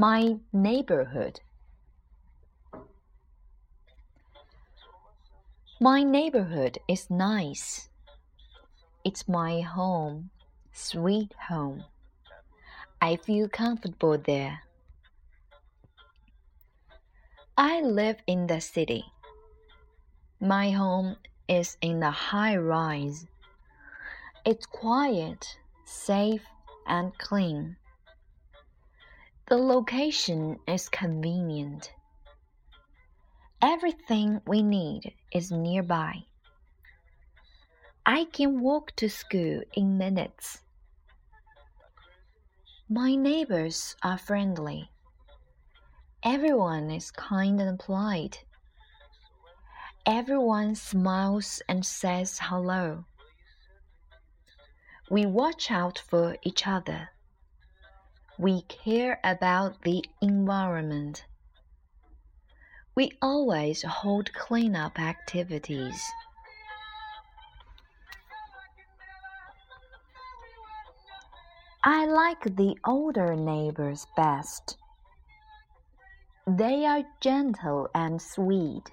[0.00, 1.40] My neighborhood.
[5.78, 7.90] My neighborhood is nice.
[9.04, 10.30] It's my home,
[10.72, 11.84] sweet home.
[13.02, 14.62] I feel comfortable there.
[17.58, 19.04] I live in the city.
[20.40, 23.26] My home is in a high rise.
[24.46, 26.46] It's quiet, safe,
[26.86, 27.76] and clean.
[29.50, 31.92] The location is convenient.
[33.60, 36.22] Everything we need is nearby.
[38.06, 40.60] I can walk to school in minutes.
[42.88, 44.92] My neighbors are friendly.
[46.22, 48.44] Everyone is kind and polite.
[50.06, 53.04] Everyone smiles and says hello.
[55.10, 57.08] We watch out for each other.
[58.40, 61.26] We care about the environment.
[62.94, 66.02] We always hold cleanup activities.
[71.84, 74.78] I like the older neighbors best.
[76.46, 78.90] They are gentle and sweet.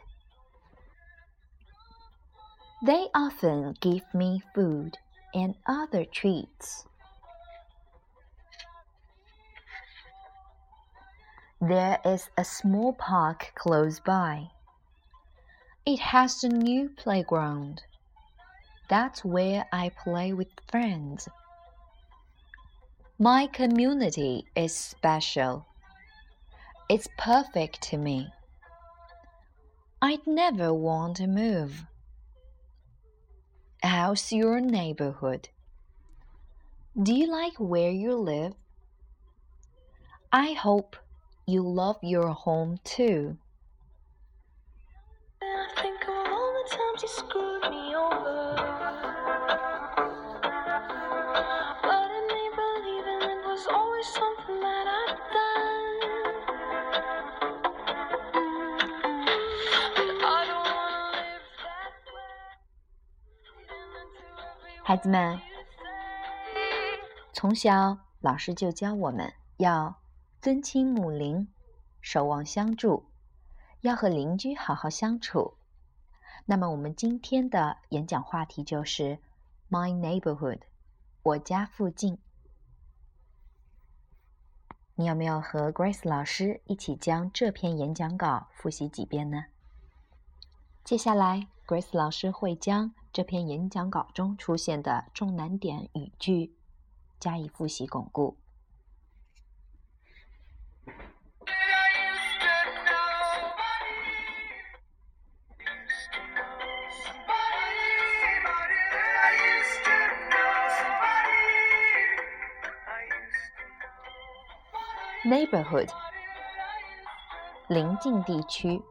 [2.86, 4.98] They often give me food
[5.34, 6.86] and other treats.
[11.62, 14.52] There is a small park close by.
[15.88, 17.82] It has a new playground.
[18.90, 21.28] That's where I play with friends.
[23.18, 25.66] My community is special.
[26.90, 28.28] It's perfect to me.
[30.00, 31.86] I'd never want to move.
[33.82, 35.50] How's your neighborhood?
[37.02, 38.54] Do you like where you live?
[40.32, 40.96] I hope
[41.47, 43.37] you love your home too.
[45.41, 48.55] And I think of all the times you screwed me over.
[51.83, 55.99] But it made believing it was always something that I'd done.
[59.97, 62.35] But I don't wanna live that way.
[63.57, 65.43] Reading into every 孩子们， word you
[65.75, 67.01] say.
[67.33, 69.97] 从小老师就教我们要
[70.40, 71.48] 尊亲母邻，
[72.00, 73.06] 守望相助，
[73.82, 75.56] 要和邻居好好相处。
[76.46, 79.18] 那么，我们今天的演讲话题就是
[79.70, 80.62] “My neighborhood”，
[81.24, 82.20] 我家附近。
[84.96, 89.46] 你有没有和 Grace 老师一起将这篇演讲稿复习几遍呢？
[90.84, 96.56] 接下来，Grace 老师会将这篇演讲稿中出现的重难点语句
[97.20, 98.38] 加以复习巩固。
[115.27, 115.89] neighborhood
[117.69, 118.83] 邻近地区，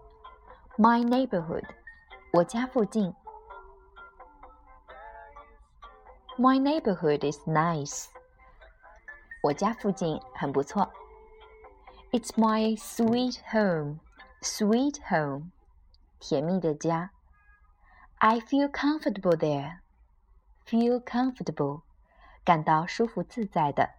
[0.77, 1.65] my neighborhood
[2.33, 3.13] 我家附近。
[6.37, 8.05] My neighborhood is nice
[9.43, 10.91] 我家附近很不错。
[12.11, 13.99] It's my sweet home
[14.41, 15.51] sweet home
[16.19, 17.11] 甜蜜的家。
[18.17, 19.79] I feel comfortable there
[20.65, 21.81] feel comfortable
[22.43, 23.89] 感到舒服自在的。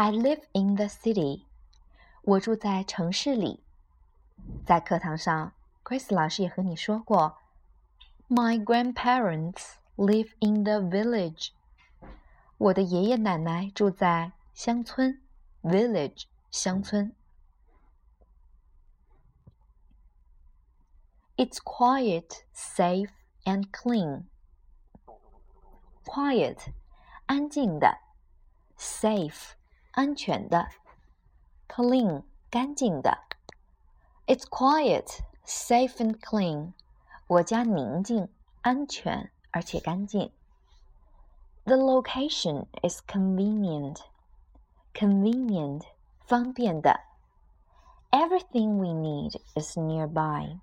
[0.00, 1.44] I live in the city.
[2.22, 3.62] 我住在城市里。
[4.64, 5.52] 在课堂上，
[5.82, 7.38] Grace 老师也和你说过，
[8.28, 11.50] My grandparents live in the village.
[12.58, 15.22] 我的爷爷奶奶住在乡村，
[15.62, 17.14] village 乡村。
[21.36, 23.10] It's quiet, safe,
[23.44, 24.24] and clean.
[26.04, 26.72] Quiet，
[27.26, 27.98] 安静的；
[28.78, 29.50] safe，
[29.92, 30.68] 安全的；
[31.68, 33.18] clean，干净的。
[34.26, 36.72] It's quiet, safe, and clean.
[37.28, 38.28] 我家宁静、
[38.62, 40.30] 安全而且干净。
[41.64, 43.98] The location is convenient.
[44.94, 45.82] Convenient，
[46.26, 47.00] 方便的。
[48.10, 50.58] Everything we need is nearby.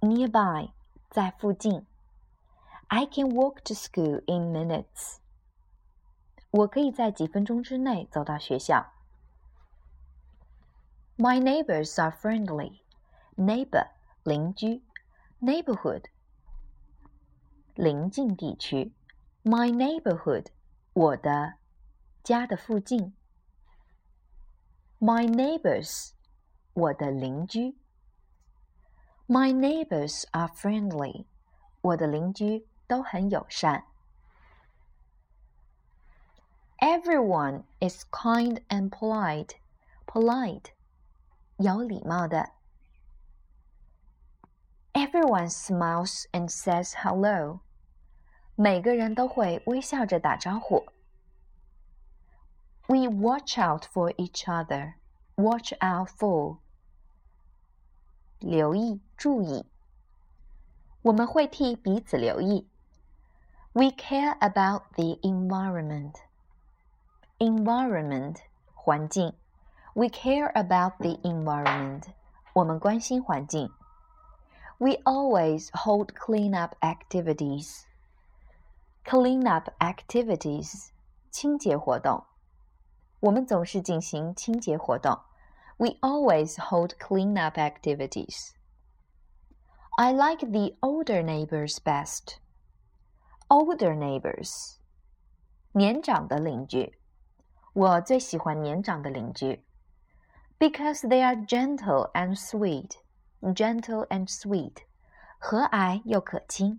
[0.00, 0.70] Nearby
[1.10, 1.86] 在附近。
[2.88, 5.18] I can walk to school in minutes.
[6.51, 8.93] 我可以在几分钟之内走到学校。
[11.17, 12.81] My neighbors are friendly.
[13.35, 13.89] Neighbor
[14.23, 14.83] 邻居
[15.41, 16.05] ，neighborhood
[17.75, 18.93] 邻近地区。
[19.43, 20.47] My neighborhood
[20.93, 21.55] 我的
[22.23, 23.15] 家的附近。
[24.99, 26.11] My neighbors
[26.73, 27.77] 我的邻居。
[29.27, 31.25] My neighbors are friendly.
[31.81, 33.85] 我的邻居都很友善。
[36.86, 39.56] Everyone is kind and polite.
[40.06, 40.72] Polite
[41.56, 42.50] 有礼貌的。
[44.92, 47.60] Everyone smiles and says hello.
[48.56, 50.86] 每个人都会微笑着打招呼。
[52.86, 54.94] We watch out for each other.
[55.36, 56.58] Watch out for
[58.38, 59.64] 留意、注意。
[61.02, 62.68] 我们会替彼此留意。
[63.72, 66.16] We care about the environment.
[67.38, 68.36] Environment
[68.74, 69.34] 环境。
[69.94, 72.04] We care about the environment.
[72.54, 73.70] 我们关心环境。
[74.78, 77.84] We always hold cleanup activities.
[79.04, 80.90] Cleanup activities
[81.30, 82.24] 清洁活动。
[83.20, 85.20] 我们总是进行清洁活动。
[85.76, 88.52] We always hold cleanup activities.
[89.96, 92.36] I like the older neighbors best.
[93.48, 94.76] Older neighbors，
[95.72, 96.98] 年长的邻居。
[97.76, 99.64] 我最喜欢年长的邻居，
[100.58, 102.96] because they are gentle and sweet.
[103.40, 104.84] Gentle and sweet，
[105.38, 106.78] 和蔼又可亲。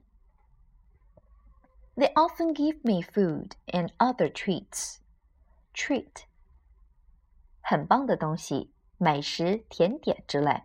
[1.96, 5.00] They often give me food and other treats.
[5.74, 6.24] Treat，
[7.62, 8.74] 很棒的东西。
[8.98, 10.64] 美食、甜点之类，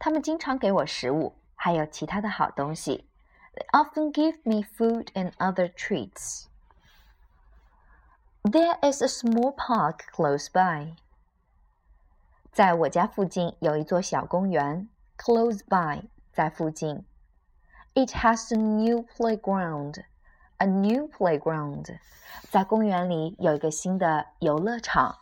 [0.00, 3.08] 他们经常给我食物，还有其他的好东西。
[3.54, 6.45] They often give me food and other treats.
[8.49, 10.95] There is a small park close by.
[12.53, 14.87] 在我家附近有一座小公园。
[15.17, 17.03] Close by 在附近。
[17.93, 20.01] It has a new playground.
[20.59, 21.99] A new playground
[22.49, 25.17] 在公园里有一个新的游乐场。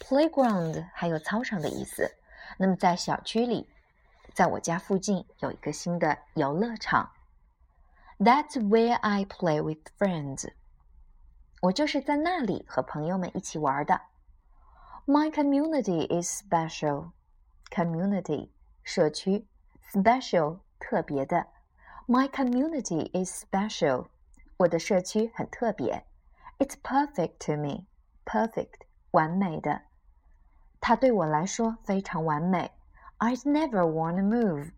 [0.00, 2.16] Playground 还有操场的意思。
[2.58, 3.68] 那么在小区里，
[4.32, 7.12] 在我家附近有一个新的游乐场。
[8.18, 10.48] That's where I play with friends。
[11.63, 14.01] 我就是在那里和朋友们一起玩的。
[15.05, 17.11] My community is special.
[17.69, 18.49] Community
[18.83, 19.47] 社区，
[19.91, 21.47] special 特别的。
[22.07, 24.07] My community is special.
[24.57, 26.05] 我的社区很特别。
[26.57, 27.85] It's perfect to me.
[28.25, 29.81] Perfect 完美的。
[30.79, 32.71] 它对我来说非常完美。
[33.19, 34.71] I'd never want to move。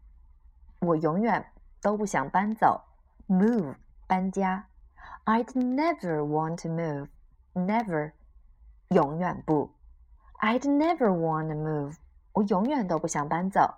[0.79, 1.45] 我永远
[1.81, 2.81] 都不想搬走。
[3.27, 3.75] Move
[4.07, 4.67] 搬家。
[5.25, 8.13] I'd never want to move。Never
[8.89, 9.71] 永远不。
[10.39, 11.95] I'd never want to move。
[12.33, 13.75] 我永远都不想搬走。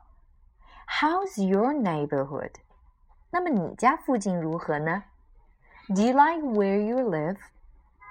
[0.88, 2.52] How's your neighborhood？
[3.32, 5.04] 那么你家附近如何呢？
[5.88, 7.38] Do you like where you live？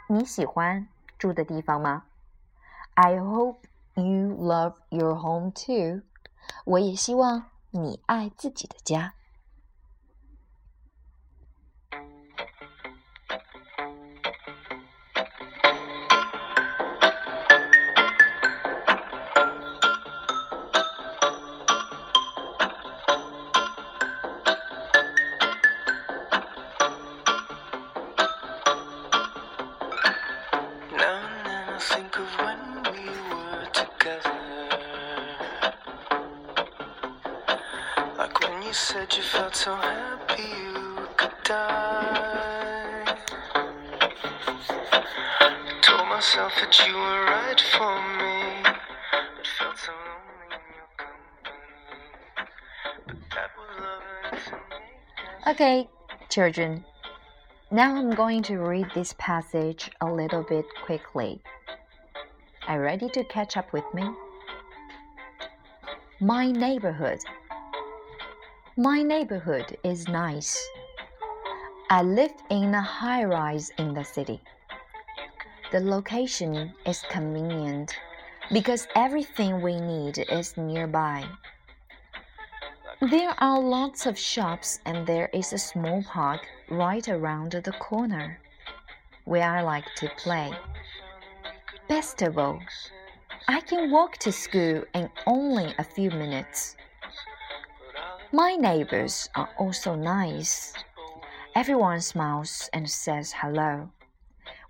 [0.08, 2.04] 你喜欢住的地方吗？
[2.94, 3.58] I hope
[3.94, 6.02] you love your home too。
[6.64, 9.14] 我也希望你爱自己的家。
[38.67, 43.17] You said you felt so happy you could die.
[45.81, 48.63] Told myself that you were right for me,
[49.37, 51.37] but felt so lonely in your company.
[53.07, 53.71] But that was
[54.51, 55.55] love.
[55.55, 55.87] Okay,
[56.27, 56.83] children.
[57.71, 61.41] Now I'm going to read this passage a little bit quickly.
[62.67, 64.03] Are you ready to catch up with me?
[66.19, 67.19] My neighborhood.
[68.79, 70.55] My neighborhood is nice.
[71.89, 74.39] I live in a high rise in the city.
[75.71, 77.97] The location is convenient
[78.53, 81.25] because everything we need is nearby.
[83.01, 88.39] There are lots of shops and there is a small park right around the corner
[89.25, 90.53] where I like to play.
[91.89, 92.59] Best of all,
[93.47, 96.76] I can walk to school in only a few minutes.
[98.33, 100.73] My neighbors are also nice.
[101.55, 103.89] Everyone smiles and says hello.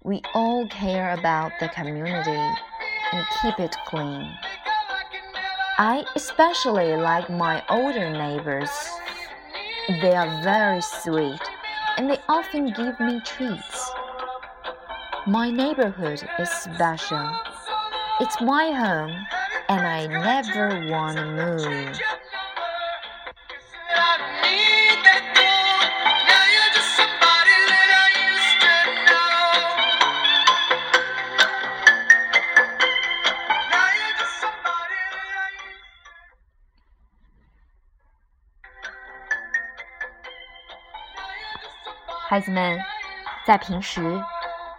[0.04, 2.40] We all care about the community
[3.12, 4.32] and keep it clean.
[5.80, 8.70] I especially like my older neighbors.
[10.02, 11.42] They are very sweet
[11.98, 13.92] and they often give me treats.
[15.26, 17.36] My neighborhood is special.
[18.20, 19.16] It's my home
[19.68, 22.00] and I never want to move.
[42.30, 42.78] 孩子们，
[43.46, 44.22] 在平时，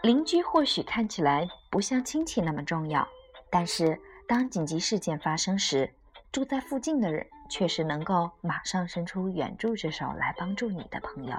[0.03, 3.09] 邻居或许看起来不像亲戚那么重要，
[3.51, 5.93] 但是当紧急事件发生时，
[6.31, 11.36] 住在附近的人却是能够马上伸出援助之手来帮助你的朋友。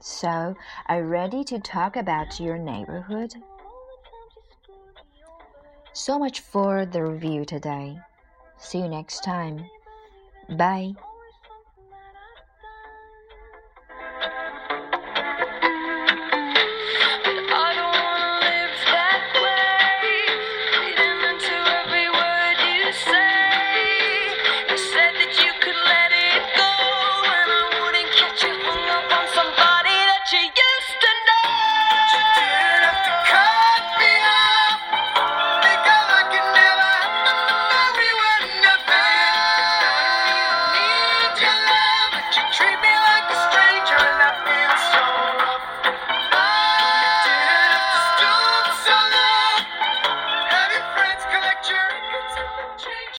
[0.00, 0.54] So,
[0.86, 3.40] are you ready to talk about your neighborhood?
[5.94, 7.98] So much for the review today.
[8.58, 9.64] See you next time.
[10.48, 10.94] Bye.